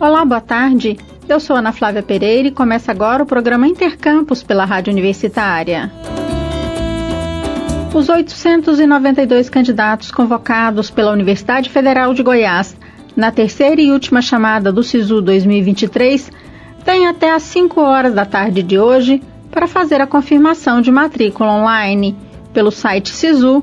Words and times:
Olá, 0.00 0.24
boa 0.24 0.40
tarde. 0.40 0.96
Eu 1.28 1.40
sou 1.40 1.56
Ana 1.56 1.72
Flávia 1.72 2.04
Pereira 2.04 2.46
e 2.46 2.52
começa 2.52 2.92
agora 2.92 3.24
o 3.24 3.26
programa 3.26 3.66
Intercampus 3.66 4.44
pela 4.44 4.64
Rádio 4.64 4.92
Universitária. 4.92 5.90
Os 7.92 8.08
892 8.08 9.50
candidatos 9.50 10.12
convocados 10.12 10.88
pela 10.88 11.10
Universidade 11.10 11.68
Federal 11.68 12.14
de 12.14 12.22
Goiás 12.22 12.76
na 13.16 13.32
terceira 13.32 13.80
e 13.80 13.90
última 13.90 14.22
chamada 14.22 14.70
do 14.70 14.84
SISU 14.84 15.20
2023 15.20 16.30
têm 16.84 17.08
até 17.08 17.32
às 17.32 17.42
5 17.42 17.80
horas 17.80 18.14
da 18.14 18.24
tarde 18.24 18.62
de 18.62 18.78
hoje 18.78 19.20
para 19.50 19.66
fazer 19.66 20.00
a 20.00 20.06
confirmação 20.06 20.80
de 20.80 20.92
matrícula 20.92 21.50
online 21.50 22.16
pelo 22.52 22.70
site 22.70 23.08
sisu.ufg.br. 23.10 23.62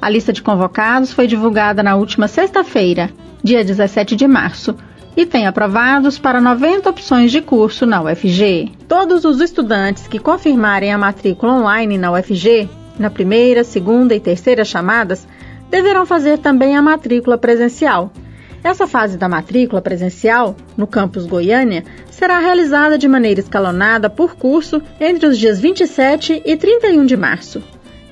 A 0.00 0.08
lista 0.08 0.32
de 0.32 0.40
convocados 0.40 1.12
foi 1.12 1.26
divulgada 1.26 1.82
na 1.82 1.96
última 1.96 2.26
sexta-feira, 2.26 3.10
dia 3.42 3.64
17 3.64 4.16
de 4.16 4.26
março, 4.26 4.76
e 5.16 5.26
tem 5.26 5.46
aprovados 5.46 6.18
para 6.18 6.40
90 6.40 6.88
opções 6.88 7.32
de 7.32 7.40
curso 7.40 7.84
na 7.84 8.02
UFG. 8.02 8.72
Todos 8.86 9.24
os 9.24 9.40
estudantes 9.40 10.06
que 10.06 10.18
confirmarem 10.18 10.92
a 10.92 10.98
matrícula 10.98 11.54
online 11.54 11.98
na 11.98 12.12
UFG, 12.12 12.68
na 12.98 13.10
primeira, 13.10 13.64
segunda 13.64 14.14
e 14.14 14.20
terceira 14.20 14.64
chamadas, 14.64 15.26
deverão 15.70 16.06
fazer 16.06 16.38
também 16.38 16.76
a 16.76 16.82
matrícula 16.82 17.38
presencial. 17.38 18.12
Essa 18.62 18.86
fase 18.86 19.16
da 19.16 19.28
matrícula 19.28 19.80
presencial, 19.80 20.54
no 20.76 20.86
campus 20.86 21.24
Goiânia, 21.24 21.82
será 22.10 22.38
realizada 22.38 22.98
de 22.98 23.08
maneira 23.08 23.40
escalonada 23.40 24.10
por 24.10 24.36
curso 24.36 24.82
entre 25.00 25.26
os 25.26 25.38
dias 25.38 25.58
27 25.58 26.42
e 26.44 26.56
31 26.56 27.06
de 27.06 27.16
março. 27.16 27.62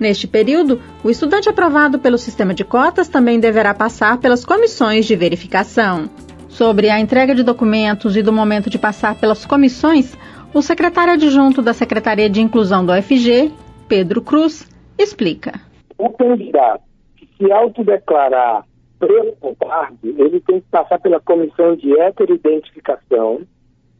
Neste 0.01 0.29
período, 0.29 0.81
o 1.03 1.11
estudante 1.11 1.49
aprovado 1.49 1.99
pelo 1.99 2.19
sistema 2.19 2.55
de 2.55 2.65
cotas 2.65 3.09
também 3.09 3.41
deverá 3.41 3.75
passar 3.75 4.19
pelas 4.19 4.45
comissões 4.45 5.07
de 5.07 5.17
verificação. 5.17 6.09
Sobre 6.49 6.89
a 6.89 7.01
entrega 7.01 7.35
de 7.35 7.43
documentos 7.43 8.17
e 8.17 8.23
do 8.23 8.33
momento 8.33 8.71
de 8.71 8.79
passar 8.79 9.17
pelas 9.17 9.45
comissões, 9.45 10.17
o 10.55 10.63
secretário 10.63 11.15
adjunto 11.15 11.61
da 11.61 11.73
Secretaria 11.73 12.31
de 12.31 12.41
Inclusão 12.41 12.85
do 12.85 12.93
UFG, 12.93 13.53
Pedro 13.89 14.23
Cruz, 14.23 14.69
explica. 14.99 15.61
O 15.97 16.11
candidato 16.11 16.83
que 17.17 17.29
se 17.37 17.53
autodeclarar 17.53 18.65
preto 18.99 19.57
pardo, 19.59 19.99
ele 20.03 20.41
tem 20.41 20.61
que 20.61 20.67
passar 20.71 20.99
pela 21.01 21.21
comissão 21.21 21.77
de 21.77 21.99
heteroidentificação, 21.99 23.43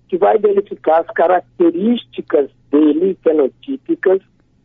que 0.09 0.17
vai 0.17 0.39
verificar 0.39 1.01
as 1.01 1.07
características 1.09 2.51
dele, 2.71 3.17
fenotípicas, 3.23 4.21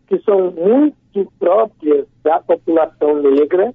que 0.07 0.19
são 0.19 0.51
muito 0.51 1.02
próprias 1.39 2.07
da 2.23 2.39
população 2.39 3.21
negra, 3.21 3.73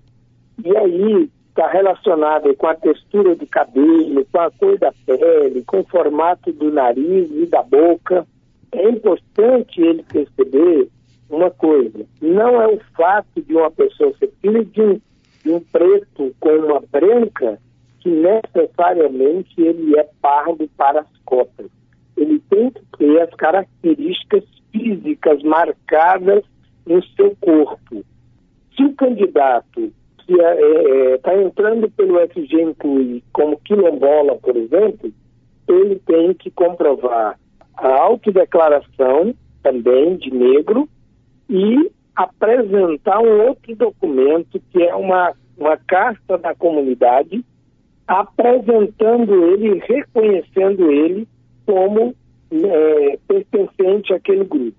e 0.65 0.77
aí 0.77 1.31
está 1.49 1.69
relacionada 1.69 2.55
com 2.55 2.67
a 2.69 2.75
textura 2.75 3.35
do 3.35 3.47
cabelo, 3.47 4.25
com 4.31 4.41
a 4.41 4.51
cor 4.51 4.79
da 4.79 4.93
pele, 5.05 5.65
com 5.67 5.81
o 5.81 5.89
formato 5.89 6.53
do 6.53 6.71
nariz 6.71 7.31
e 7.33 7.47
da 7.47 7.63
boca. 7.63 8.27
É 8.71 8.89
importante 8.89 9.81
ele 9.81 10.05
perceber 10.05 10.89
uma 11.29 11.51
coisa: 11.51 12.07
não 12.21 12.63
é 12.63 12.69
o 12.69 12.81
fato 12.97 13.43
de 13.43 13.55
uma 13.55 13.71
pessoa 13.71 14.13
ser 14.19 14.33
filha 14.41 14.65
de 14.65 14.81
um, 14.81 15.01
de 15.45 15.51
um 15.51 15.61
preto 15.61 16.35
com 16.39 16.51
uma 16.51 16.81
branca 16.81 17.59
que 18.01 18.11
necessariamente 18.11 19.61
ele 19.61 19.99
é 19.99 20.09
pardo 20.23 20.69
para 20.77 21.01
as 21.01 21.17
cotas. 21.25 21.67
Ele 22.17 22.41
tem 22.51 22.71
que 22.71 22.81
ter 22.99 23.21
as 23.23 23.35
características 23.35 24.45
físicas 24.71 25.43
marcadas 25.43 26.45
no 26.89 27.05
seu 27.15 27.37
corpo. 27.41 28.05
Se 28.75 28.85
o 28.85 28.95
candidato 28.95 29.93
que 30.19 30.33
está 30.33 30.55
é, 30.55 31.13
é, 31.13 31.19
tá 31.19 31.37
entrando 31.37 31.91
pelo 31.91 32.19
FG 32.29 32.63
Inclui 32.63 33.23
como 33.33 33.59
quilombola, 33.59 34.37
por 34.37 34.57
exemplo, 34.57 35.13
ele 35.69 35.97
tem 36.07 36.35
que 36.35 36.51
comprovar 36.51 37.39
a 37.77 38.01
autodeclaração 38.01 39.35
também 39.63 40.17
de 40.17 40.33
negro 40.33 40.89
e 41.49 41.91
apresentar 42.17 43.21
um 43.21 43.47
outro 43.47 43.77
documento 43.77 44.61
que 44.71 44.83
é 44.83 44.95
uma, 44.95 45.33
uma 45.57 45.77
carta 45.77 46.37
da 46.39 46.55
comunidade 46.55 47.45
apresentando 48.07 49.53
ele, 49.53 49.83
reconhecendo 49.87 50.91
ele 50.91 51.29
como 51.67 52.15
é, 52.51 53.19
pertencente 53.29 54.15
àquele 54.15 54.45
grupo. 54.45 54.77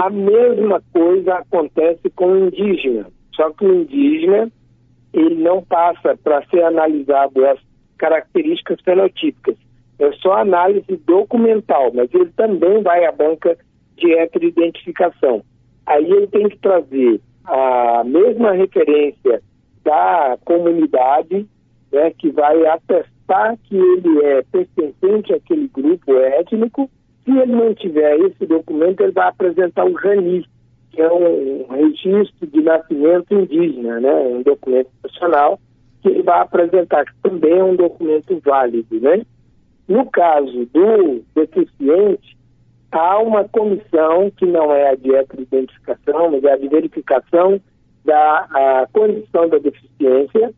A 0.00 0.08
mesma 0.08 0.82
coisa 0.94 1.34
acontece 1.34 2.08
com 2.16 2.32
o 2.32 2.46
indígena, 2.46 3.06
só 3.34 3.50
que 3.50 3.66
o 3.66 3.82
indígena 3.82 4.50
ele 5.12 5.34
não 5.34 5.62
passa 5.62 6.16
para 6.24 6.42
ser 6.46 6.64
analisado 6.64 7.44
as 7.44 7.58
características 7.98 8.80
fenotípicas. 8.80 9.56
É 9.98 10.10
só 10.12 10.38
análise 10.38 10.96
documental, 11.06 11.92
mas 11.92 12.08
ele 12.14 12.30
também 12.34 12.82
vai 12.82 13.04
à 13.04 13.12
banca 13.12 13.58
de 13.98 14.10
heteroidentificação. 14.14 15.42
Aí 15.84 16.10
ele 16.10 16.28
tem 16.28 16.48
que 16.48 16.56
trazer 16.56 17.20
a 17.44 18.02
mesma 18.02 18.52
referência 18.52 19.42
da 19.84 20.38
comunidade, 20.46 21.46
né, 21.92 22.10
que 22.12 22.30
vai 22.30 22.64
atestar 22.64 23.58
que 23.64 23.76
ele 23.76 24.24
é 24.24 24.42
pertencente 24.50 25.34
àquele 25.34 25.68
grupo 25.68 26.16
étnico. 26.16 26.90
Se 27.30 27.38
ele 27.38 27.52
não 27.52 27.72
tiver 27.72 28.18
esse 28.18 28.44
documento, 28.44 29.02
ele 29.02 29.12
vai 29.12 29.28
apresentar 29.28 29.84
o 29.84 29.94
RANI, 29.94 30.44
que 30.90 31.00
é 31.00 31.12
um 31.12 31.64
registro 31.70 32.44
de 32.48 32.60
nascimento 32.60 33.32
indígena, 33.32 34.00
né? 34.00 34.12
um 34.12 34.42
documento 34.42 34.90
nacional, 35.04 35.60
que 36.02 36.08
ele 36.08 36.24
vai 36.24 36.40
apresentar, 36.40 37.04
que 37.04 37.12
também 37.22 37.56
é 37.56 37.62
um 37.62 37.76
documento 37.76 38.36
válido. 38.44 38.98
Né? 38.98 39.24
No 39.86 40.10
caso 40.10 40.66
do 40.74 41.22
deficiente, 41.32 42.36
há 42.90 43.18
uma 43.20 43.48
comissão, 43.48 44.28
que 44.36 44.44
não 44.44 44.72
é 44.72 44.90
a 44.90 44.96
de 44.96 45.10
identificação, 45.38 46.32
mas 46.32 46.42
é 46.42 46.52
a 46.52 46.56
de 46.56 46.66
verificação 46.66 47.60
da 48.04 48.88
condição 48.92 49.48
da 49.48 49.58
deficiência, 49.58 50.52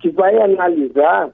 que 0.00 0.08
vai 0.08 0.40
analisar 0.40 1.30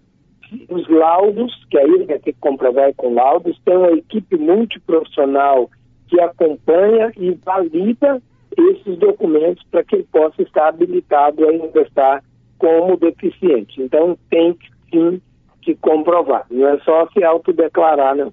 os 0.69 0.89
laudos, 0.89 1.53
que 1.71 1.79
aí 1.79 2.05
vai 2.05 2.19
ter 2.19 2.33
que 2.33 2.41
comprovar 2.41 2.93
com 2.95 3.15
laudos, 3.15 3.61
tem 3.65 3.77
uma 3.77 3.93
equipe 3.93 4.37
multiprofissional 4.37 5.71
que 6.09 6.21
acompanha 6.21 7.13
e 7.17 7.33
valida 7.45 8.21
esses 8.57 8.99
documentos 8.99 9.65
para 9.71 9.85
que 9.85 9.97
ele 9.97 10.09
possa 10.11 10.43
estar 10.43 10.69
habilitado 10.69 11.47
a 11.47 11.55
ingressar 11.55 12.23
como 12.59 12.97
deficiente. 12.97 13.81
Então 13.81 14.19
tem 14.29 14.55
que 14.55 14.69
sim 14.91 15.23
que 15.63 15.75
comprovar, 15.75 16.47
não 16.51 16.69
é 16.69 16.79
só 16.81 17.07
se 17.11 17.23
autodeclarar, 17.23 18.17
não. 18.17 18.33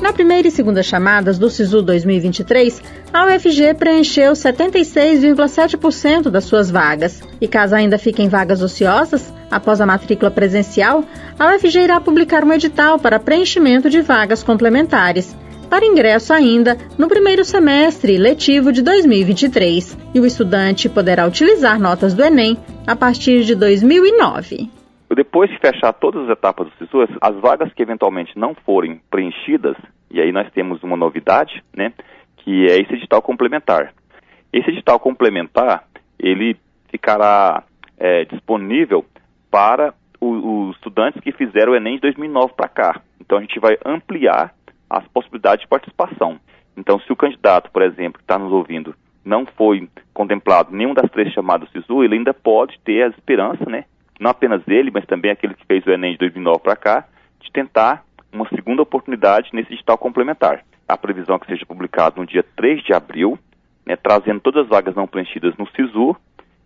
Na 0.00 0.12
primeira 0.12 0.46
e 0.46 0.50
segunda 0.50 0.82
chamadas 0.82 1.38
do 1.38 1.48
SISU 1.48 1.80
2023, 1.82 2.82
a 3.12 3.26
UFG 3.26 3.74
preencheu 3.74 4.32
76,7% 4.32 6.30
das 6.30 6.44
suas 6.44 6.70
vagas. 6.70 7.22
E 7.40 7.48
caso 7.48 7.74
ainda 7.74 7.98
fiquem 7.98 8.28
vagas 8.28 8.62
ociosas, 8.62 9.32
após 9.50 9.80
a 9.80 9.86
matrícula 9.86 10.30
presencial, 10.30 11.02
a 11.38 11.54
UFG 11.54 11.80
irá 11.80 12.00
publicar 12.00 12.44
um 12.44 12.52
edital 12.52 12.98
para 12.98 13.18
preenchimento 13.18 13.88
de 13.88 14.02
vagas 14.02 14.42
complementares 14.42 15.34
para 15.68 15.84
ingresso 15.84 16.32
ainda 16.32 16.76
no 16.96 17.08
primeiro 17.08 17.44
semestre 17.44 18.16
letivo 18.16 18.72
de 18.72 18.82
2023 18.82 19.96
e 20.14 20.20
o 20.20 20.26
estudante 20.26 20.88
poderá 20.88 21.26
utilizar 21.26 21.78
notas 21.78 22.14
do 22.14 22.22
Enem 22.22 22.56
a 22.86 22.94
partir 22.94 23.44
de 23.44 23.54
2009. 23.54 24.75
Depois 25.14 25.50
de 25.50 25.58
fechar 25.58 25.92
todas 25.92 26.24
as 26.24 26.30
etapas 26.30 26.68
do 26.68 26.76
SISU, 26.76 27.06
as 27.20 27.36
vagas 27.36 27.72
que 27.72 27.82
eventualmente 27.82 28.36
não 28.38 28.54
forem 28.54 29.00
preenchidas, 29.10 29.76
e 30.10 30.20
aí 30.20 30.32
nós 30.32 30.50
temos 30.52 30.82
uma 30.82 30.96
novidade, 30.96 31.62
né, 31.74 31.92
que 32.38 32.66
é 32.66 32.80
esse 32.80 32.94
edital 32.94 33.22
complementar. 33.22 33.94
Esse 34.52 34.70
edital 34.70 34.98
complementar, 34.98 35.84
ele 36.18 36.56
ficará 36.90 37.62
é, 37.98 38.24
disponível 38.24 39.04
para 39.50 39.94
os 40.20 40.74
estudantes 40.76 41.20
que 41.20 41.32
fizeram 41.32 41.72
o 41.72 41.76
Enem 41.76 41.96
de 41.96 42.02
2009 42.02 42.54
para 42.54 42.68
cá. 42.68 43.00
Então 43.20 43.38
a 43.38 43.40
gente 43.40 43.58
vai 43.60 43.76
ampliar 43.84 44.54
as 44.88 45.06
possibilidades 45.08 45.62
de 45.62 45.68
participação. 45.68 46.38
Então, 46.76 47.00
se 47.00 47.10
o 47.12 47.16
candidato, 47.16 47.70
por 47.70 47.82
exemplo, 47.82 48.18
que 48.18 48.24
está 48.24 48.38
nos 48.38 48.52
ouvindo, 48.52 48.94
não 49.24 49.46
foi 49.46 49.88
contemplado 50.12 50.74
nenhum 50.74 50.94
das 50.94 51.10
três 51.10 51.32
chamadas 51.32 51.70
SISU, 51.70 52.04
ele 52.04 52.16
ainda 52.16 52.34
pode 52.34 52.78
ter 52.84 53.02
a 53.02 53.08
esperança, 53.08 53.64
né? 53.68 53.84
Não 54.18 54.30
apenas 54.30 54.62
ele, 54.66 54.90
mas 54.90 55.04
também 55.06 55.30
aquele 55.30 55.54
que 55.54 55.66
fez 55.66 55.86
o 55.86 55.90
Enem 55.90 56.12
de 56.12 56.18
2009 56.18 56.60
para 56.60 56.76
cá, 56.76 57.04
de 57.40 57.50
tentar 57.52 58.04
uma 58.32 58.48
segunda 58.48 58.82
oportunidade 58.82 59.50
nesse 59.52 59.72
edital 59.72 59.98
complementar. 59.98 60.64
A 60.88 60.96
previsão 60.96 61.36
é 61.36 61.38
que 61.38 61.46
seja 61.46 61.66
publicado 61.66 62.20
no 62.20 62.26
dia 62.26 62.44
3 62.56 62.82
de 62.82 62.92
abril, 62.92 63.38
né, 63.84 63.96
trazendo 63.96 64.40
todas 64.40 64.64
as 64.64 64.68
vagas 64.68 64.94
não 64.94 65.06
preenchidas 65.06 65.54
no 65.56 65.66
SISU, 65.68 66.16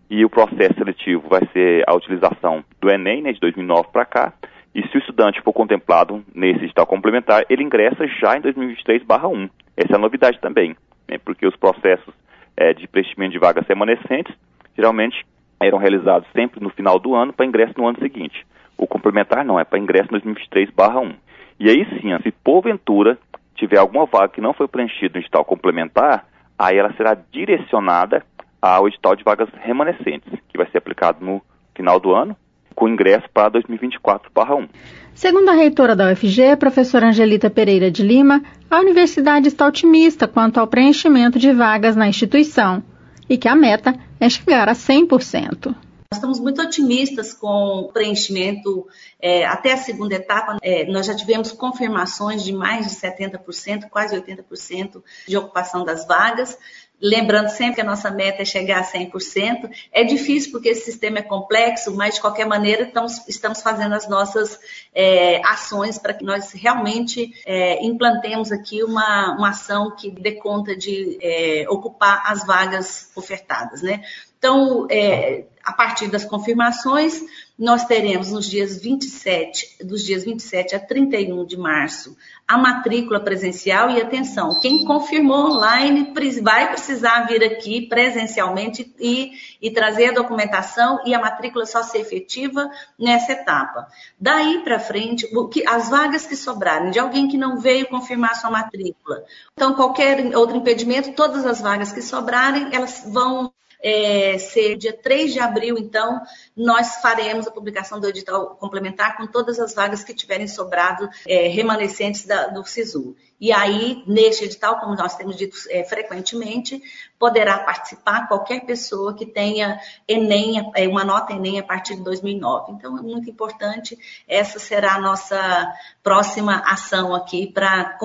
e 0.09 0.25
o 0.25 0.29
processo 0.29 0.73
seletivo 0.75 1.27
vai 1.29 1.41
ser 1.53 1.83
a 1.87 1.95
utilização 1.95 2.63
do 2.79 2.89
Enem, 2.89 3.21
né, 3.21 3.31
de 3.31 3.39
2009 3.39 3.89
para 3.91 4.05
cá, 4.05 4.33
e 4.73 4.85
se 4.87 4.97
o 4.97 4.99
estudante 4.99 5.41
for 5.41 5.53
contemplado 5.53 6.23
nesse 6.33 6.63
edital 6.63 6.85
complementar, 6.85 7.43
ele 7.49 7.63
ingressa 7.63 8.07
já 8.07 8.37
em 8.37 8.41
2023/1. 8.41 9.49
Essa 9.75 9.93
é 9.93 9.95
a 9.95 9.99
novidade 9.99 10.39
também, 10.39 10.75
né, 11.07 11.17
porque 11.17 11.45
os 11.45 11.55
processos 11.55 12.13
é, 12.55 12.73
de 12.73 12.87
preenchimento 12.87 13.33
de 13.33 13.39
vagas 13.39 13.65
remanescentes 13.67 14.33
geralmente 14.75 15.25
eram 15.61 15.77
realizados 15.77 16.27
sempre 16.33 16.61
no 16.61 16.69
final 16.69 16.99
do 16.99 17.15
ano 17.15 17.31
para 17.31 17.45
ingresso 17.45 17.73
no 17.77 17.87
ano 17.87 17.99
seguinte. 17.99 18.45
O 18.77 18.87
complementar 18.87 19.45
não, 19.45 19.59
é 19.59 19.63
para 19.63 19.79
ingresso 19.79 20.09
2023/1. 20.09 21.13
E 21.59 21.69
aí 21.69 21.85
sim, 22.01 22.09
se 22.23 22.31
porventura 22.31 23.17
tiver 23.55 23.77
alguma 23.77 24.05
vaga 24.05 24.29
que 24.29 24.41
não 24.41 24.53
foi 24.53 24.67
preenchida 24.67 25.13
no 25.13 25.21
edital 25.21 25.45
complementar, 25.45 26.25
aí 26.57 26.77
ela 26.77 26.91
será 26.93 27.15
direcionada 27.31 28.23
ao 28.61 28.87
edital 28.87 29.15
de 29.15 29.23
vagas 29.23 29.49
remanescentes, 29.61 30.33
que 30.49 30.57
vai 30.57 30.69
ser 30.71 30.79
aplicado 30.79 31.23
no 31.23 31.41
final 31.75 31.99
do 31.99 32.13
ano, 32.13 32.35
com 32.75 32.87
ingresso 32.87 33.27
para 33.33 33.49
2024/1. 33.51 34.67
Segundo 35.13 35.49
a 35.49 35.53
reitora 35.53 35.95
da 35.95 36.11
UFG, 36.11 36.55
professora 36.57 37.07
Angelita 37.07 37.49
Pereira 37.49 37.91
de 37.91 38.01
Lima, 38.01 38.41
a 38.69 38.79
universidade 38.79 39.47
está 39.47 39.67
otimista 39.67 40.27
quanto 40.27 40.59
ao 40.59 40.67
preenchimento 40.67 41.37
de 41.37 41.51
vagas 41.51 41.95
na 41.95 42.07
instituição 42.07 42.81
e 43.29 43.37
que 43.37 43.47
a 43.47 43.55
meta 43.55 43.93
é 44.21 44.29
chegar 44.29 44.69
a 44.69 44.73
100%. 44.73 45.75
Estamos 46.13 46.41
muito 46.41 46.61
otimistas 46.61 47.33
com 47.33 47.79
o 47.79 47.87
preenchimento 47.93 48.85
é, 49.17 49.45
até 49.45 49.71
a 49.71 49.77
segunda 49.77 50.13
etapa. 50.13 50.57
É, 50.61 50.83
nós 50.91 51.05
já 51.05 51.15
tivemos 51.15 51.53
confirmações 51.53 52.43
de 52.43 52.51
mais 52.51 52.85
de 52.85 52.95
70%, 52.95 53.89
quase 53.89 54.19
80% 54.19 55.01
de 55.25 55.37
ocupação 55.37 55.85
das 55.85 56.05
vagas. 56.05 56.57
Lembrando 57.01 57.47
sempre 57.47 57.75
que 57.75 57.81
a 57.81 57.85
nossa 57.85 58.11
meta 58.11 58.41
é 58.41 58.45
chegar 58.45 58.81
a 58.81 58.83
100%. 58.83 59.71
É 59.89 60.03
difícil 60.03 60.51
porque 60.51 60.67
esse 60.67 60.83
sistema 60.83 61.19
é 61.19 61.23
complexo, 61.23 61.95
mas 61.95 62.15
de 62.15 62.21
qualquer 62.21 62.45
maneira 62.45 62.83
estamos, 62.83 63.25
estamos 63.29 63.61
fazendo 63.61 63.95
as 63.95 64.09
nossas 64.09 64.59
é, 64.93 65.41
ações 65.47 65.97
para 65.97 66.13
que 66.13 66.25
nós 66.25 66.51
realmente 66.51 67.31
é, 67.45 67.83
implantemos 67.85 68.51
aqui 68.51 68.83
uma, 68.83 69.37
uma 69.37 69.49
ação 69.51 69.95
que 69.95 70.11
dê 70.11 70.33
conta 70.33 70.75
de 70.75 71.17
é, 71.21 71.65
ocupar 71.69 72.21
as 72.25 72.45
vagas 72.45 73.09
ofertadas. 73.15 73.81
Né? 73.81 74.03
Então, 74.37 74.85
é, 74.91 75.45
a 75.63 75.73
partir 75.73 76.07
das 76.07 76.25
confirmações, 76.25 77.21
nós 77.57 77.85
teremos 77.85 78.31
nos 78.31 78.49
dias 78.49 78.81
27, 78.81 79.85
dos 79.85 80.03
dias 80.03 80.23
27 80.23 80.75
a 80.75 80.79
31 80.79 81.45
de 81.45 81.55
março, 81.57 82.17
a 82.47 82.57
matrícula 82.57 83.19
presencial 83.19 83.91
e 83.91 84.01
atenção, 84.01 84.59
quem 84.59 84.83
confirmou 84.83 85.51
online 85.51 86.11
vai 86.41 86.69
precisar 86.69 87.27
vir 87.27 87.43
aqui 87.43 87.87
presencialmente 87.87 88.93
e, 88.99 89.31
e 89.61 89.69
trazer 89.71 90.09
a 90.09 90.13
documentação 90.13 90.99
e 91.05 91.13
a 91.13 91.21
matrícula 91.21 91.65
só 91.65 91.83
ser 91.83 91.99
efetiva 91.99 92.69
nessa 92.97 93.33
etapa. 93.33 93.87
Daí 94.19 94.63
para 94.63 94.79
frente, 94.79 95.27
as 95.67 95.89
vagas 95.89 96.25
que 96.25 96.35
sobrarem 96.35 96.91
de 96.91 96.99
alguém 96.99 97.27
que 97.27 97.37
não 97.37 97.59
veio 97.59 97.87
confirmar 97.87 98.35
sua 98.35 98.49
matrícula, 98.49 99.23
então 99.53 99.75
qualquer 99.75 100.35
outro 100.35 100.57
impedimento, 100.57 101.13
todas 101.13 101.45
as 101.45 101.61
vagas 101.61 101.91
que 101.91 102.01
sobrarem, 102.01 102.69
elas 102.73 103.03
vão 103.05 103.53
é, 103.83 104.37
ser 104.37 104.77
dia 104.77 104.93
3 104.93 105.33
de 105.33 105.39
abril, 105.39 105.77
então, 105.77 106.21
nós 106.55 106.97
faremos 107.01 107.47
a 107.47 107.51
publicação 107.51 107.99
do 107.99 108.07
edital 108.07 108.55
complementar 108.55 109.17
com 109.17 109.27
todas 109.27 109.59
as 109.59 109.73
vagas 109.73 110.03
que 110.03 110.13
tiverem 110.13 110.47
sobrado 110.47 111.09
é, 111.27 111.47
remanescentes 111.47 112.25
da, 112.25 112.47
do 112.47 112.63
SISU. 112.65 113.15
E 113.41 113.51
aí, 113.51 114.03
neste 114.05 114.45
edital, 114.45 114.79
como 114.79 114.95
nós 114.95 115.15
temos 115.15 115.35
dito 115.35 115.57
é, 115.71 115.83
frequentemente, 115.83 116.79
poderá 117.17 117.57
participar 117.57 118.27
qualquer 118.27 118.67
pessoa 118.67 119.15
que 119.15 119.25
tenha 119.25 119.79
Enem, 120.07 120.71
é, 120.75 120.87
uma 120.87 121.03
nota 121.03 121.33
Enem 121.33 121.59
a 121.59 121.63
partir 121.63 121.95
de 121.95 122.03
2009. 122.03 122.73
Então, 122.73 122.95
é 122.99 123.01
muito 123.01 123.27
importante. 123.31 123.97
Essa 124.27 124.59
será 124.59 124.93
a 124.93 125.01
nossa 125.01 125.73
próxima 126.03 126.61
ação 126.67 127.15
aqui 127.15 127.51
para 127.51 127.97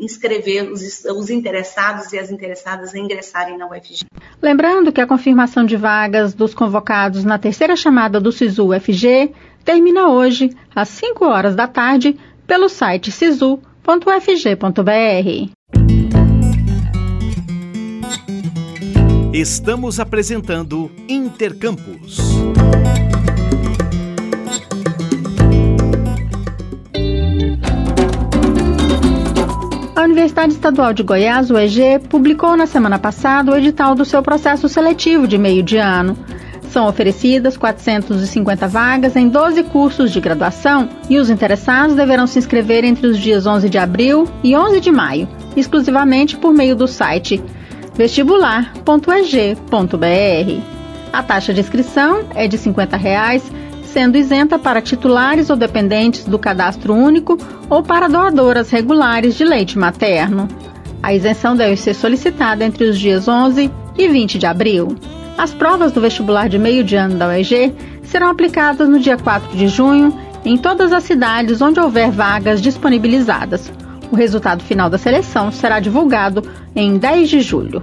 inscrever 0.00 0.70
os, 0.70 1.06
os 1.06 1.30
interessados 1.30 2.12
e 2.12 2.18
as 2.18 2.30
interessadas 2.30 2.94
em 2.94 3.04
ingressarem 3.04 3.56
na 3.56 3.66
UFG. 3.66 4.04
Lembrando 4.42 4.92
que 4.92 5.00
a 5.00 5.06
confirmação 5.06 5.64
de 5.64 5.78
vagas 5.78 6.34
dos 6.34 6.52
convocados 6.52 7.24
na 7.24 7.38
terceira 7.38 7.74
chamada 7.74 8.20
do 8.20 8.30
SISU 8.30 8.74
UFG 8.74 9.32
termina 9.64 10.10
hoje, 10.10 10.54
às 10.74 10.90
5 10.90 11.24
horas 11.24 11.56
da 11.56 11.66
tarde, 11.66 12.18
pelo 12.46 12.68
site 12.68 13.10
sisu.com 13.10 13.75
www.ufg.br. 13.86 15.52
Estamos 19.32 20.00
apresentando 20.00 20.90
Intercampus. 21.08 22.18
A 29.94 30.02
Universidade 30.02 30.52
Estadual 30.52 30.92
de 30.92 31.04
Goiás, 31.04 31.50
UEG, 31.50 32.00
publicou 32.08 32.56
na 32.56 32.66
semana 32.66 32.98
passada 32.98 33.52
o 33.52 33.56
edital 33.56 33.94
do 33.94 34.04
seu 34.04 34.22
processo 34.22 34.68
seletivo 34.68 35.28
de 35.28 35.38
meio 35.38 35.62
de 35.62 35.76
ano. 35.76 36.16
São 36.76 36.88
oferecidas 36.88 37.56
450 37.56 38.68
vagas 38.68 39.16
em 39.16 39.30
12 39.30 39.62
cursos 39.62 40.12
de 40.12 40.20
graduação 40.20 40.90
e 41.08 41.16
os 41.16 41.30
interessados 41.30 41.96
deverão 41.96 42.26
se 42.26 42.38
inscrever 42.38 42.84
entre 42.84 43.06
os 43.06 43.16
dias 43.16 43.46
11 43.46 43.70
de 43.70 43.78
abril 43.78 44.28
e 44.44 44.54
11 44.54 44.78
de 44.82 44.92
maio, 44.92 45.26
exclusivamente 45.56 46.36
por 46.36 46.52
meio 46.52 46.76
do 46.76 46.86
site 46.86 47.42
vestibular.eg.br. 47.94 50.60
A 51.10 51.22
taxa 51.22 51.54
de 51.54 51.60
inscrição 51.60 52.26
é 52.34 52.46
de 52.46 52.58
50 52.58 52.94
reais, 52.98 53.50
sendo 53.84 54.18
isenta 54.18 54.58
para 54.58 54.82
titulares 54.82 55.48
ou 55.48 55.56
dependentes 55.56 56.26
do 56.26 56.38
cadastro 56.38 56.92
único 56.92 57.38
ou 57.70 57.82
para 57.82 58.06
doadoras 58.06 58.68
regulares 58.68 59.34
de 59.34 59.44
leite 59.44 59.78
materno. 59.78 60.46
A 61.02 61.14
isenção 61.14 61.56
deve 61.56 61.78
ser 61.78 61.94
solicitada 61.94 62.66
entre 62.66 62.84
os 62.84 62.98
dias 62.98 63.26
11 63.26 63.70
e 63.96 64.08
20 64.08 64.38
de 64.38 64.44
abril. 64.44 64.94
As 65.38 65.52
provas 65.52 65.92
do 65.92 66.00
vestibular 66.00 66.48
de 66.48 66.58
meio 66.58 66.82
de 66.82 66.96
ano 66.96 67.16
da 67.16 67.28
UEG 67.28 67.74
serão 68.04 68.28
aplicadas 68.28 68.88
no 68.88 68.98
dia 68.98 69.18
4 69.18 69.54
de 69.56 69.68
junho 69.68 70.18
em 70.44 70.56
todas 70.56 70.92
as 70.92 71.02
cidades 71.04 71.60
onde 71.60 71.78
houver 71.78 72.10
vagas 72.10 72.62
disponibilizadas. 72.62 73.70
O 74.10 74.16
resultado 74.16 74.62
final 74.62 74.88
da 74.88 74.96
seleção 74.96 75.52
será 75.52 75.78
divulgado 75.78 76.42
em 76.74 76.96
10 76.96 77.28
de 77.28 77.40
julho. 77.40 77.82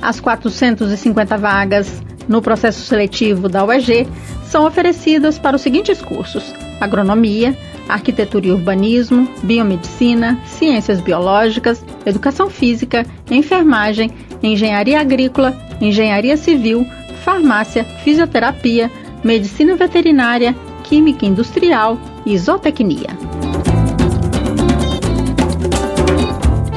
As 0.00 0.20
450 0.20 1.36
vagas 1.36 2.02
no 2.28 2.40
processo 2.40 2.82
seletivo 2.82 3.48
da 3.48 3.64
UEG 3.64 4.06
são 4.44 4.64
oferecidas 4.64 5.38
para 5.38 5.56
os 5.56 5.62
seguintes 5.62 6.00
cursos: 6.00 6.54
Agronomia, 6.80 7.56
Arquitetura 7.88 8.46
e 8.46 8.52
Urbanismo, 8.52 9.28
Biomedicina, 9.42 10.38
Ciências 10.46 11.00
Biológicas, 11.00 11.84
Educação 12.06 12.48
Física, 12.48 13.04
Enfermagem, 13.30 14.12
Engenharia 14.42 15.00
Agrícola, 15.00 15.56
Engenharia 15.82 16.36
Civil, 16.36 16.86
Farmácia, 17.24 17.84
Fisioterapia, 18.04 18.90
Medicina 19.22 19.74
Veterinária, 19.74 20.54
Química 20.84 21.26
Industrial 21.26 21.98
e 22.24 22.38
Zootecnia. 22.38 23.10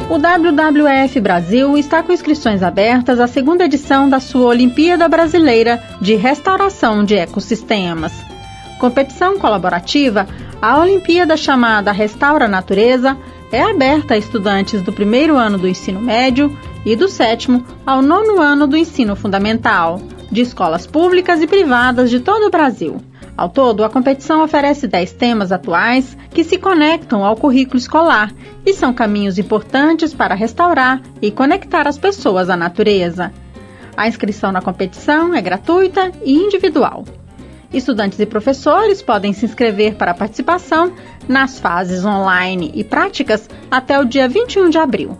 O 0.09 0.17
WWF 0.17 1.19
Brasil 1.19 1.77
está 1.77 2.01
com 2.01 2.11
inscrições 2.11 2.63
abertas 2.63 3.19
à 3.19 3.27
segunda 3.27 3.65
edição 3.65 4.09
da 4.09 4.19
sua 4.19 4.47
Olimpíada 4.47 5.07
Brasileira 5.07 5.83
de 6.01 6.15
Restauração 6.15 7.03
de 7.03 7.15
Ecossistemas. 7.15 8.13
Competição 8.79 9.37
colaborativa, 9.37 10.27
a 10.61 10.79
Olimpíada 10.79 11.37
chamada 11.37 11.91
Restaura 11.91 12.47
Natureza 12.47 13.17
é 13.51 13.61
aberta 13.61 14.15
a 14.15 14.17
estudantes 14.17 14.81
do 14.81 14.91
primeiro 14.91 15.37
ano 15.37 15.57
do 15.57 15.67
ensino 15.67 16.01
médio 16.01 16.55
e 16.85 16.95
do 16.95 17.09
sétimo 17.09 17.65
ao 17.85 18.01
nono 18.01 18.39
ano 18.39 18.67
do 18.67 18.77
ensino 18.77 19.15
fundamental, 19.15 19.99
de 20.31 20.41
escolas 20.41 20.85
públicas 20.85 21.41
e 21.41 21.47
privadas 21.47 22.09
de 22.09 22.19
todo 22.19 22.45
o 22.45 22.51
Brasil. 22.51 23.01
Ao 23.35 23.49
todo, 23.49 23.83
a 23.83 23.89
competição 23.89 24.43
oferece 24.43 24.87
10 24.87 25.11
temas 25.13 25.51
atuais 25.51 26.15
que 26.29 26.43
se 26.43 26.57
conectam 26.57 27.25
ao 27.25 27.35
currículo 27.35 27.77
escolar 27.77 28.33
e 28.65 28.73
são 28.73 28.93
caminhos 28.93 29.37
importantes 29.37 30.13
para 30.13 30.35
restaurar 30.35 31.01
e 31.21 31.31
conectar 31.31 31.87
as 31.87 31.97
pessoas 31.97 32.49
à 32.49 32.55
natureza. 32.55 33.33
A 33.97 34.07
inscrição 34.07 34.51
na 34.51 34.61
competição 34.61 35.33
é 35.33 35.41
gratuita 35.41 36.11
e 36.23 36.33
individual. 36.33 37.03
Estudantes 37.73 38.19
e 38.19 38.25
professores 38.25 39.01
podem 39.01 39.33
se 39.33 39.45
inscrever 39.45 39.95
para 39.95 40.11
a 40.11 40.15
participação 40.15 40.93
nas 41.27 41.59
fases 41.59 42.05
online 42.05 42.71
e 42.73 42.85
práticas 42.85 43.49
até 43.69 43.99
o 43.99 44.05
dia 44.05 44.29
21 44.29 44.69
de 44.69 44.77
abril. 44.77 45.17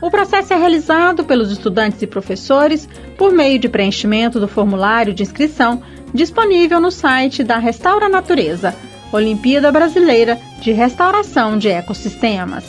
O 0.00 0.10
processo 0.10 0.52
é 0.52 0.56
realizado 0.56 1.24
pelos 1.24 1.50
estudantes 1.50 2.00
e 2.02 2.06
professores 2.06 2.88
por 3.16 3.32
meio 3.32 3.58
de 3.58 3.68
preenchimento 3.68 4.38
do 4.38 4.46
formulário 4.46 5.12
de 5.12 5.24
inscrição 5.24 5.82
disponível 6.14 6.80
no 6.80 6.90
site 6.90 7.42
da 7.42 7.58
Restaura 7.58 8.08
Natureza, 8.08 8.76
Olimpíada 9.12 9.72
Brasileira 9.72 10.38
de 10.60 10.70
Restauração 10.70 11.58
de 11.58 11.68
Ecossistemas. 11.68 12.64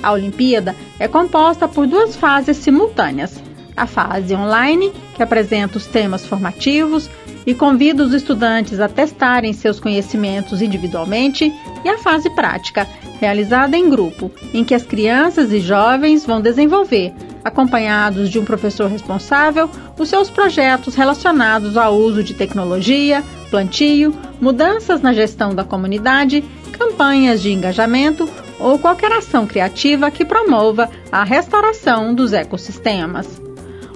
A 0.00 0.12
Olimpíada 0.12 0.76
é 1.00 1.08
composta 1.08 1.66
por 1.66 1.86
duas 1.86 2.14
fases 2.14 2.58
simultâneas. 2.58 3.42
A 3.76 3.86
fase 3.86 4.34
online, 4.34 4.92
que 5.16 5.22
apresenta 5.22 5.78
os 5.78 5.86
temas 5.86 6.24
formativos 6.24 7.10
e 7.44 7.54
convida 7.54 8.04
os 8.04 8.12
estudantes 8.12 8.78
a 8.78 8.88
testarem 8.88 9.52
seus 9.52 9.80
conhecimentos 9.80 10.62
individualmente, 10.62 11.52
e 11.84 11.88
a 11.88 11.98
fase 11.98 12.28
prática, 12.30 12.86
realizada 13.20 13.76
em 13.76 13.90
grupo, 13.90 14.30
em 14.54 14.64
que 14.64 14.74
as 14.74 14.82
crianças 14.82 15.52
e 15.52 15.60
jovens 15.60 16.24
vão 16.24 16.40
desenvolver 16.40 17.12
acompanhados 17.44 18.28
de 18.28 18.38
um 18.38 18.44
professor 18.44 18.88
responsável, 18.88 19.68
os 19.98 20.08
seus 20.08 20.30
projetos 20.30 20.94
relacionados 20.94 21.76
ao 21.76 21.96
uso 21.96 22.22
de 22.22 22.34
tecnologia, 22.34 23.24
plantio, 23.50 24.14
mudanças 24.40 25.00
na 25.00 25.12
gestão 25.12 25.54
da 25.54 25.64
comunidade, 25.64 26.44
campanhas 26.72 27.42
de 27.42 27.52
engajamento 27.52 28.28
ou 28.58 28.78
qualquer 28.78 29.12
ação 29.12 29.46
criativa 29.46 30.10
que 30.10 30.24
promova 30.24 30.90
a 31.10 31.24
restauração 31.24 32.14
dos 32.14 32.32
ecossistemas. 32.32 33.40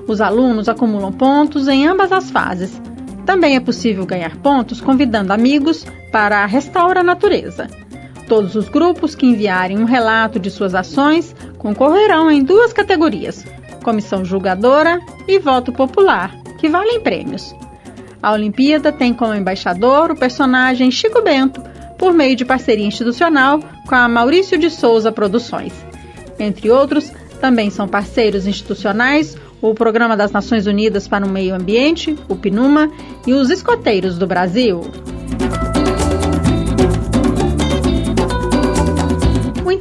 Os 0.06 0.20
alunos 0.20 0.68
acumulam 0.68 1.12
pontos 1.12 1.66
em 1.68 1.86
ambas 1.86 2.12
as 2.12 2.30
fases. 2.30 2.80
Também 3.24 3.56
é 3.56 3.60
possível 3.60 4.04
ganhar 4.04 4.36
pontos 4.36 4.82
convidando 4.82 5.32
amigos 5.32 5.86
para 6.12 6.42
a 6.42 6.46
Restaura 6.46 7.02
Natureza. 7.02 7.68
Todos 8.28 8.54
os 8.54 8.68
grupos 8.68 9.14
que 9.14 9.26
enviarem 9.26 9.78
um 9.78 9.84
relato 9.84 10.38
de 10.38 10.50
suas 10.50 10.74
ações 10.74 11.34
concorrerão 11.58 12.30
em 12.30 12.42
duas 12.42 12.72
categorias: 12.72 13.44
comissão 13.82 14.24
julgadora 14.24 15.00
e 15.28 15.38
voto 15.38 15.72
popular, 15.72 16.34
que 16.58 16.68
valem 16.68 17.00
prêmios. 17.00 17.54
A 18.22 18.32
Olimpíada 18.32 18.90
tem 18.90 19.12
como 19.12 19.34
embaixador 19.34 20.10
o 20.10 20.16
personagem 20.16 20.90
Chico 20.90 21.22
Bento, 21.22 21.62
por 21.98 22.12
meio 22.12 22.34
de 22.34 22.44
parceria 22.44 22.86
institucional 22.86 23.60
com 23.86 23.94
a 23.94 24.08
Maurício 24.08 24.58
de 24.58 24.70
Souza 24.70 25.12
Produções. 25.12 25.72
Entre 26.38 26.70
outros, 26.70 27.12
também 27.40 27.70
são 27.70 27.86
parceiros 27.86 28.46
institucionais 28.46 29.36
o 29.60 29.74
Programa 29.74 30.16
das 30.16 30.30
Nações 30.30 30.66
Unidas 30.66 31.08
para 31.08 31.24
o 31.24 31.28
Meio 31.28 31.54
Ambiente, 31.54 32.16
o 32.28 32.36
PNUMA, 32.36 32.90
e 33.26 33.32
os 33.32 33.48
Escoteiros 33.48 34.18
do 34.18 34.26
Brasil. 34.26 34.82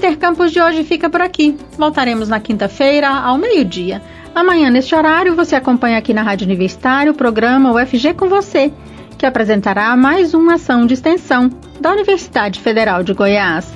Intercampus 0.04 0.52
de 0.52 0.60
hoje 0.60 0.84
fica 0.84 1.10
por 1.10 1.22
aqui. 1.22 1.56
Voltaremos 1.78 2.28
na 2.28 2.38
quinta-feira, 2.38 3.08
ao 3.08 3.38
meio-dia. 3.38 4.02
Amanhã, 4.36 4.70
neste 4.70 4.94
horário, 4.94 5.34
você 5.34 5.56
acompanha 5.56 5.98
aqui 5.98 6.14
na 6.14 6.22
Rádio 6.22 6.44
Universitária 6.44 7.10
o 7.10 7.16
programa 7.16 7.72
UFG 7.72 8.14
com 8.14 8.28
você, 8.28 8.70
que 9.18 9.26
apresentará 9.26 9.96
mais 9.96 10.34
uma 10.34 10.56
ação 10.56 10.86
de 10.86 10.94
extensão 10.94 11.50
da 11.80 11.94
Universidade 11.94 12.60
Federal 12.60 13.02
de 13.02 13.14
Goiás. 13.14 13.74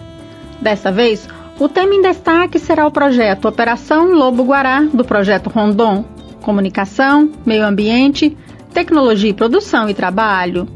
Dessa 0.60 0.92
vez, 0.92 1.30
o 1.58 1.70
tema 1.70 1.96
em 1.96 2.02
destaque 2.02 2.60
será 2.60 2.86
o 2.86 2.92
projeto 2.92 3.48
Operação 3.48 4.12
Lobo 4.12 4.44
Guará, 4.44 4.82
do 4.82 5.06
projeto 5.06 5.50
Rondon, 5.50 6.04
Comunicação, 6.42 7.32
Meio 7.46 7.66
Ambiente, 7.66 8.38
Tecnologia 8.74 9.30
e 9.30 9.34
Produção 9.34 9.90
e 9.90 9.94
Trabalho. 9.94 10.68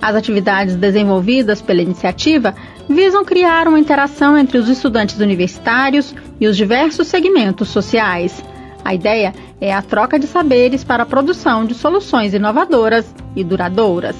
As 0.00 0.14
atividades 0.14 0.76
desenvolvidas 0.76 1.60
pela 1.60 1.82
iniciativa 1.82 2.54
visam 2.88 3.24
criar 3.24 3.68
uma 3.68 3.78
interação 3.78 4.36
entre 4.36 4.58
os 4.58 4.68
estudantes 4.68 5.18
universitários 5.18 6.14
e 6.40 6.46
os 6.46 6.56
diversos 6.56 7.06
segmentos 7.06 7.68
sociais. 7.68 8.42
A 8.84 8.94
ideia 8.94 9.32
é 9.60 9.72
a 9.72 9.82
troca 9.82 10.18
de 10.18 10.26
saberes 10.26 10.82
para 10.82 11.04
a 11.04 11.06
produção 11.06 11.64
de 11.64 11.74
soluções 11.74 12.34
inovadoras 12.34 13.14
e 13.36 13.44
duradouras. 13.44 14.16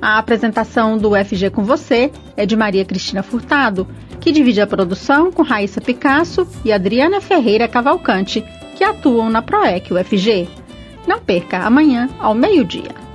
A 0.00 0.18
apresentação 0.18 0.96
do 0.96 1.10
FG 1.12 1.50
com 1.50 1.64
você 1.64 2.12
é 2.36 2.46
de 2.46 2.56
Maria 2.56 2.84
Cristina 2.84 3.22
Furtado 3.22 3.86
que 4.20 4.32
divide 4.32 4.60
a 4.60 4.66
produção 4.66 5.30
com 5.32 5.42
Raíssa 5.42 5.80
Picasso 5.80 6.46
e 6.64 6.72
Adriana 6.72 7.20
Ferreira 7.20 7.68
Cavalcante, 7.68 8.44
que 8.76 8.84
atuam 8.84 9.30
na 9.30 9.42
PROEC 9.42 9.92
UFG. 9.92 10.48
Não 11.06 11.18
perca 11.18 11.60
amanhã 11.60 12.08
ao 12.18 12.34
meio-dia. 12.34 13.07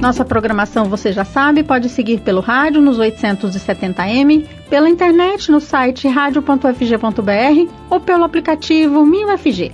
Nossa 0.00 0.24
programação 0.24 0.84
você 0.84 1.12
já 1.12 1.24
sabe, 1.24 1.64
pode 1.64 1.88
seguir 1.88 2.20
pelo 2.20 2.40
rádio 2.40 2.80
nos 2.80 2.98
870m, 2.98 4.46
pela 4.70 4.88
internet 4.88 5.50
no 5.50 5.60
site 5.60 6.06
radio.fg.br 6.06 7.72
ou 7.90 7.98
pelo 8.00 8.22
aplicativo 8.22 9.04
MinUFG. 9.04 9.72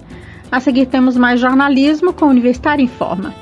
A 0.50 0.60
seguir 0.60 0.86
temos 0.86 1.16
mais 1.16 1.38
jornalismo 1.38 2.12
com 2.12 2.26
Universitário 2.26 2.82
em 2.82 2.88
Forma. 2.88 3.34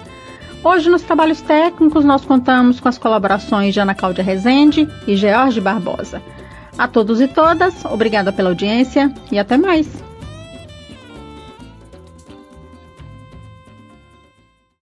Hoje, 0.65 0.91
nos 0.91 1.03
trabalhos 1.03 1.41
técnicos, 1.41 2.05
nós 2.05 2.25
contamos 2.25 2.81
com 2.81 2.89
as 2.89 2.99
colaborações 2.99 3.75
de 3.75 3.81
Ana 3.81 3.95
Cláudia 3.95 4.25
Rezende 4.25 4.89
e 5.07 5.17
George 5.17 5.61
Barbosa. 5.61 6.21
A 6.77 6.89
todos 6.89 7.21
e 7.21 7.29
todas, 7.29 7.85
obrigada 7.85 8.33
pela 8.33 8.49
audiência 8.49 9.13
e 9.31 9.39
até 9.39 9.57
mais. 9.57 10.12